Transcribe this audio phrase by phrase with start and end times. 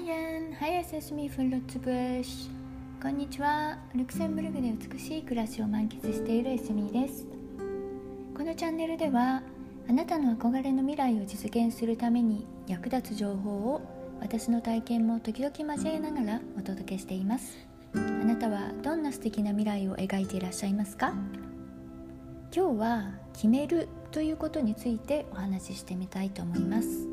[0.00, 2.48] Moyen, Hi Sesame Flutbush
[3.02, 7.26] こんにちはルクセンブルクで美しい暮らしを満喫しているエスミーです
[8.34, 9.42] このチャンネルでは
[9.90, 13.82] あなたの憧れの未来を実現するために役立つ情報を
[14.22, 17.58] 私の体験も時々交えながらお届けしています
[17.94, 21.12] あなたはどんな素敵な未来を描いていらっしゃいますか
[22.56, 27.09] 今日は決めるということについてお話ししてみたいと思います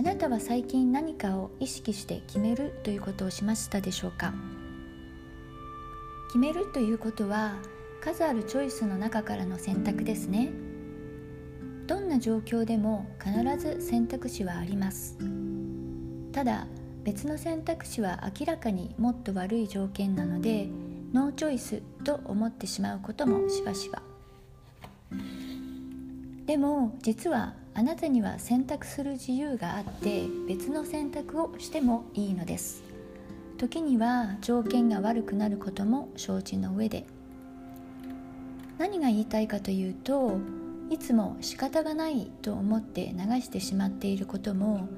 [0.00, 4.32] あなたは最近何かを意識して決めるということをしましたでしょうか？
[6.28, 7.56] 決めるということは
[8.00, 10.52] 数あるチョイスの中からの選択ですね。
[11.86, 15.18] どんな状況でも必ず選択肢はあります。
[16.32, 16.66] ただ
[17.04, 20.70] 別の選択肢は明らかにもっと悪い条件なので
[21.12, 24.09] ノーチョイスと思ってしまうこともしばしば。
[26.50, 32.82] でも実はあなたには選択する自由があって別の選択をしてもいいのです。
[33.56, 37.04] 時には条件が悪くなることも承知の上で。
[38.78, 40.40] 何が言いたいかというと
[40.90, 44.88] いつも仕方がないと思って流してしまっていることも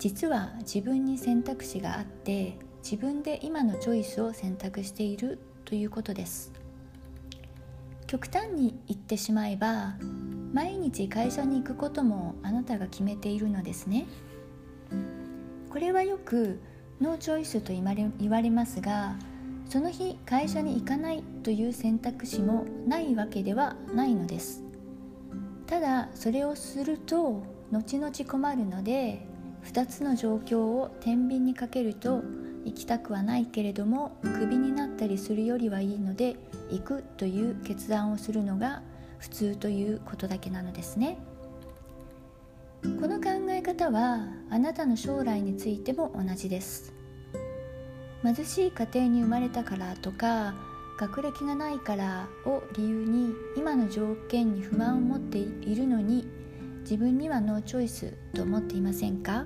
[0.00, 6.50] 実は自分に選択肢があって自分で今のチョイスを選択しているということです。
[8.08, 9.94] 極端に言ってしまえば
[10.56, 14.06] 毎日会社に行くこともあなたが決めているのですね。
[15.68, 16.60] これはよく
[16.98, 17.84] ノーチョイスと言
[18.30, 19.16] われますが
[19.68, 24.62] その日会社に行かないという選択肢もないわけではないのです。
[25.66, 29.26] ただそれをすると後々困るので
[29.66, 32.22] 2つの状況を天秤にかけると
[32.64, 36.36] 行きたくはないけれどもクビになったりするよりはいいので
[36.70, 38.80] 行くという決断をするのが
[39.18, 41.18] 普通ということだけなのですね。
[42.82, 46.92] この考え方はあなたの将来についても同じです。
[48.22, 50.54] 貧しい家庭に生まれたからとか
[50.98, 56.26] 学歴がないからを理由に今の条件に不満を持っているのに
[56.80, 59.44] 自分にはノーチョイスと思っていませんか？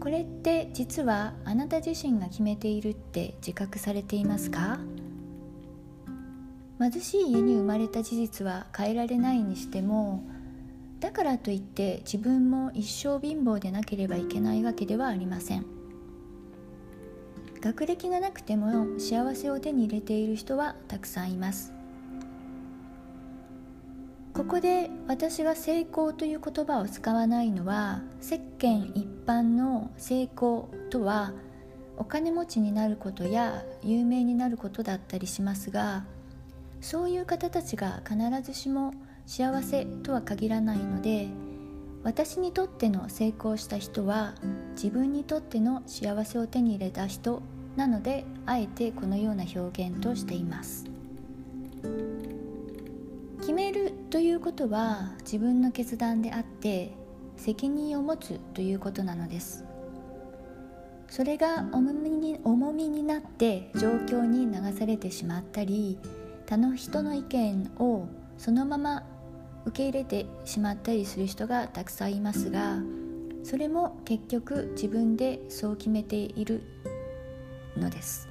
[0.00, 4.78] これって実はあなた自身が決めているって自覚されていますか？
[6.78, 10.24] 貧しい家に生まれた事実は変えられないにしても
[11.00, 15.66] だからといって自分も一生貧乏でなければいけないわけではありません。
[17.60, 21.72] 学歴がなくても幸せを手に入れている人はたくさんいます。
[24.34, 31.32] ここで私が成功という言葉を使わないのは世間一般の成功とは
[31.96, 36.04] お金持ちになることや有名になることだったりしますが
[36.84, 38.92] そういう方たちが必ずしも
[39.24, 41.28] 幸せとは限らないので
[42.02, 44.34] 私にとっての成功した人は
[44.72, 47.40] 自分にとっての幸せを手に入れた人
[47.74, 50.84] なのであえてこのような表現としています。
[53.40, 56.92] 決めるということは自分の決断であって
[57.38, 59.64] 責任を持つということなのです。
[61.08, 65.98] それが重みに重みになって状況に流されてしまったり
[66.46, 68.06] 他の人の意見を
[68.38, 69.04] そのまま
[69.64, 72.78] 受け入れてしまったりする人がたくさんいますが
[73.42, 76.62] それも結局自分でそう決めている
[77.76, 78.28] のです。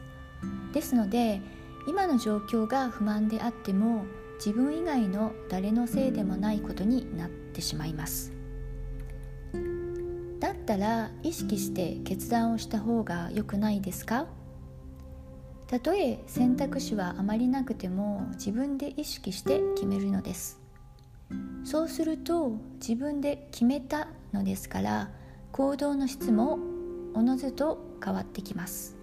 [0.73, 1.41] ですので
[1.87, 4.05] 今の状況が不満であっても
[4.37, 8.31] 自分以外の誰のせいでもないことになってしまいます。
[10.39, 14.27] だったら意識して決断をした方が良くないですか？
[15.73, 20.61] たとえ選択肢はあまりなくても自分で意識して決めるのです。
[21.63, 25.09] そうすると自分で決めたのですから
[25.51, 26.59] 行動の質も
[27.15, 28.95] おのずと変わってきます。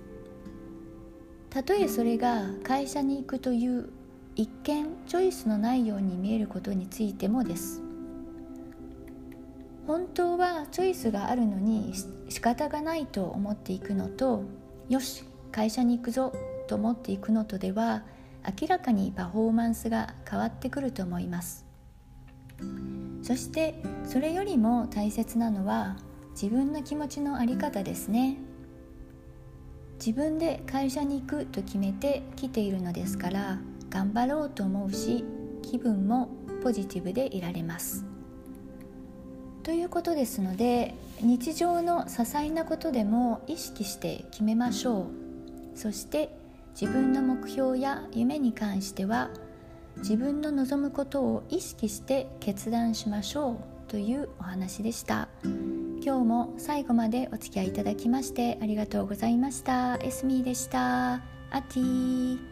[1.48, 3.90] たとえそれが会社に行くという
[4.36, 7.82] 一見チョイスのないように見えることについてもです。
[9.88, 11.92] 本当はチョイスがあるのに
[12.28, 14.44] 仕方がないと思っていくのと
[14.88, 16.32] よし会社に行くぞ
[16.70, 18.04] と思っていくのとでは
[18.60, 21.66] 明らかにパフォーマンスが変わってくると思います。
[23.22, 25.96] そしてそれよりも大切なのは
[26.30, 28.36] 自分の気持ちの在り方ですね。
[29.98, 33.58] 自分で会社に行くと決めて来ているのですから
[33.90, 35.24] 頑張ろうと思うし
[35.62, 36.30] 気分も
[36.62, 38.04] ポジティブでいられます。
[39.64, 45.08] ということですので日常の些細なことでも意識して決めましょ
[45.74, 45.76] う。
[45.76, 46.39] そして
[46.78, 49.30] 自分の目標や夢に関しては
[49.98, 55.28] 自分の望むことを意識して決断しましょうというお話でした。
[56.02, 59.96] 今日も最後までお付き合いいただきましてありがとうございました。
[60.00, 61.20] エスミーでした。
[61.50, 62.49] アティ